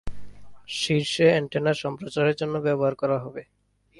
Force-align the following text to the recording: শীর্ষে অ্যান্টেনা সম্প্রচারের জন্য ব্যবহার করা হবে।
শীর্ষে 0.77 1.25
অ্যান্টেনা 1.31 1.73
সম্প্রচারের 1.83 2.35
জন্য 2.35 2.55
ব্যবহার 2.59 2.93
করা 2.95 3.17
হবে। 3.19 3.41